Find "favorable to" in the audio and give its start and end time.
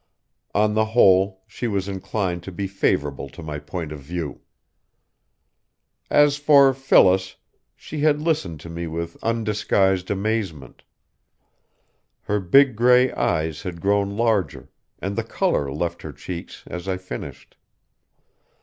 2.65-3.43